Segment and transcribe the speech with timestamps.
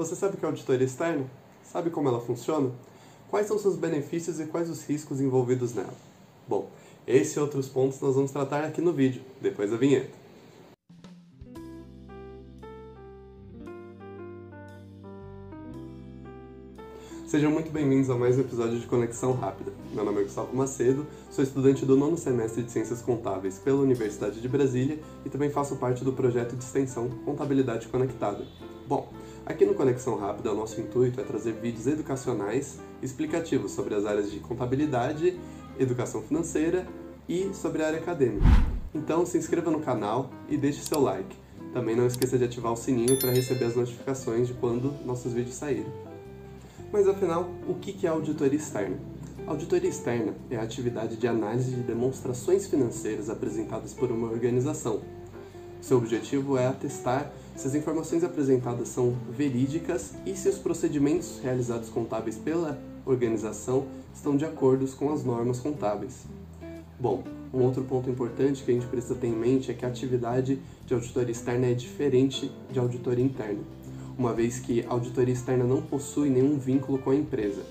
[0.00, 1.26] Você sabe o que é auditoria externa?
[1.62, 2.70] Sabe como ela funciona?
[3.28, 5.92] Quais são seus benefícios e quais os riscos envolvidos nela?
[6.48, 6.70] Bom,
[7.06, 10.08] esse e outros pontos nós vamos tratar aqui no vídeo, depois da vinheta.
[17.26, 19.70] Sejam muito bem-vindos a mais um episódio de Conexão Rápida.
[19.92, 24.40] Meu nome é Gustavo Macedo, sou estudante do nono semestre de Ciências Contábeis pela Universidade
[24.40, 28.46] de Brasília e também faço parte do projeto de extensão Contabilidade Conectada.
[28.88, 29.12] Bom,
[29.50, 34.30] aqui no Conexão Rápida, o nosso intuito é trazer vídeos educacionais explicativos sobre as áreas
[34.30, 35.38] de contabilidade,
[35.78, 36.86] educação financeira
[37.28, 38.46] e sobre a área acadêmica.
[38.94, 41.36] Então, se inscreva no canal e deixe seu like.
[41.72, 45.56] Também não esqueça de ativar o sininho para receber as notificações de quando nossos vídeos
[45.56, 45.92] saírem.
[46.92, 48.98] Mas afinal, o que é auditoria externa?
[49.46, 55.00] auditoria externa é a atividade de análise de demonstrações financeiras apresentadas por uma organização.
[55.80, 61.88] Seu objetivo é atestar se as informações apresentadas são verídicas e se os procedimentos realizados
[61.88, 66.24] contábeis pela organização estão de acordo com as normas contábeis.
[66.98, 69.88] Bom, um outro ponto importante que a gente precisa ter em mente é que a
[69.88, 73.60] atividade de auditoria externa é diferente de auditoria interna
[74.20, 77.62] uma vez que a auditoria externa não possui nenhum vínculo com a empresa.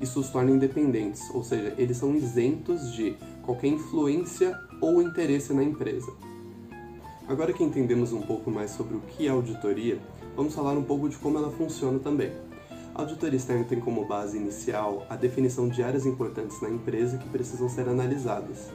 [0.00, 5.62] Isso os torna independentes, ou seja, eles são isentos de qualquer influência ou interesse na
[5.62, 6.12] empresa.
[7.26, 9.98] Agora que entendemos um pouco mais sobre o que é auditoria,
[10.36, 12.30] vamos falar um pouco de como ela funciona também.
[12.94, 17.26] A auditoria externa tem como base inicial a definição de áreas importantes na empresa que
[17.30, 18.70] precisam ser analisadas,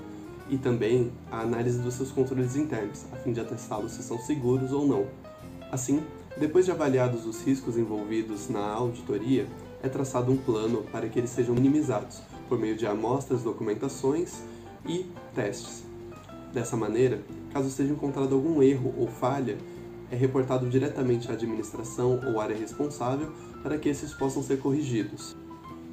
[0.50, 4.72] e também a análise dos seus controles internos, a fim de atestá-los se são seguros
[4.72, 5.06] ou não.
[5.72, 6.02] Assim,
[6.36, 9.46] depois de avaliados os riscos envolvidos na auditoria,
[9.84, 12.20] é traçado um plano para que eles sejam minimizados
[12.50, 14.42] por meio de amostras, documentações
[14.88, 15.89] e testes.
[16.54, 17.22] Dessa maneira,
[17.54, 19.58] caso seja encontrado algum erro ou falha,
[20.12, 25.36] é reportado diretamente à administração ou área responsável para que esses possam ser corrigidos.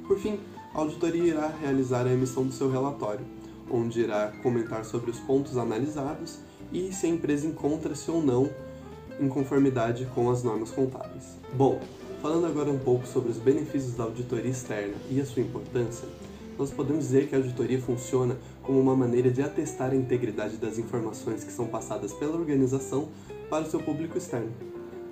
[0.07, 0.39] Por fim,
[0.73, 3.25] a auditoria irá realizar a emissão do seu relatório,
[3.69, 6.39] onde irá comentar sobre os pontos analisados
[6.71, 8.49] e se a empresa encontra-se ou não
[9.19, 11.37] em conformidade com as normas contábeis.
[11.53, 11.79] Bom,
[12.21, 16.07] falando agora um pouco sobre os benefícios da auditoria externa e a sua importância,
[16.57, 20.77] nós podemos dizer que a auditoria funciona como uma maneira de atestar a integridade das
[20.77, 23.09] informações que são passadas pela organização
[23.49, 24.51] para o seu público externo.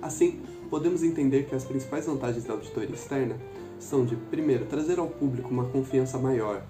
[0.02, 3.36] Assim, podemos entender que as principais vantagens da auditoria externa
[3.78, 6.62] são de, primeiro, trazer ao público uma confiança maior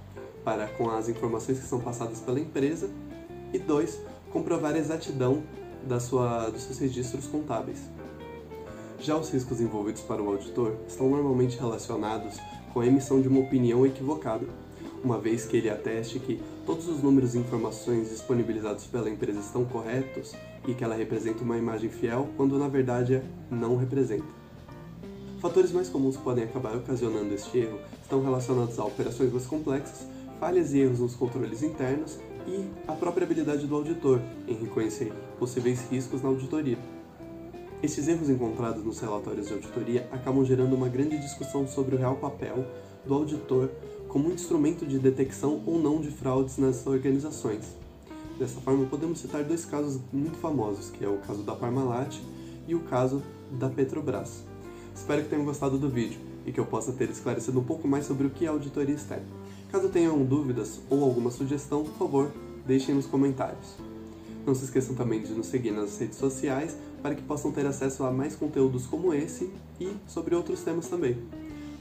[0.45, 2.89] para com as informações que são passadas pela empresa
[3.53, 4.01] e, dois,
[4.31, 5.43] comprovar a exatidão
[5.87, 7.81] da sua, dos seus registros contábeis.
[8.99, 12.37] Já os riscos envolvidos para o auditor estão normalmente relacionados
[12.73, 14.47] com a emissão de uma opinião equivocada,
[15.05, 19.65] uma vez que ele ateste que todos os números e informações disponibilizados pela empresa estão
[19.65, 20.35] corretos
[20.67, 24.25] e que ela representa uma imagem fiel, quando na verdade não representa.
[25.41, 30.07] Fatores mais comuns que podem acabar ocasionando este erro estão relacionados a operações mais complexas,
[30.41, 35.89] falhas e erros nos controles internos e a própria habilidade do auditor em reconhecer possíveis
[35.91, 36.79] riscos na auditoria.
[37.83, 42.17] Esses erros encontrados nos relatórios de auditoria acabam gerando uma grande discussão sobre o real
[42.17, 42.65] papel
[43.05, 43.69] do auditor
[44.09, 47.77] como um instrumento de detecção ou não de fraudes nas organizações.
[48.39, 52.17] Dessa forma, podemos citar dois casos muito famosos, que é o caso da Parmalat
[52.67, 53.23] e o caso
[53.53, 54.43] da Petrobras.
[54.95, 58.07] Espero que tenham gostado do vídeo e que eu possa ter esclarecido um pouco mais
[58.07, 59.27] sobre o que é auditoria externa.
[59.71, 62.33] Caso tenham dúvidas ou alguma sugestão, por favor,
[62.67, 63.77] deixem nos comentários.
[64.47, 66.77] Não se esqueçam também de nos seguir nas redes sociais
[67.07, 69.49] para que possam ter acesso a mais conteúdos como esse
[69.81, 71.17] e sobre outros temas também.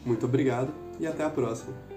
[0.06, 1.95] Muito obrigado e até a próxima!